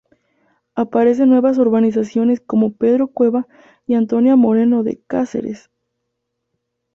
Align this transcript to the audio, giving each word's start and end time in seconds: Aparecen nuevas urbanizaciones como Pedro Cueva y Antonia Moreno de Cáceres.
Aparecen 0.73 1.29
nuevas 1.29 1.59
urbanizaciones 1.59 2.39
como 2.39 2.73
Pedro 2.73 3.09
Cueva 3.09 3.45
y 3.85 3.93
Antonia 3.93 4.35
Moreno 4.35 4.81
de 4.81 4.99
Cáceres. 5.05 5.69